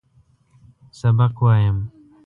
[0.99, 1.77] سبق وایم.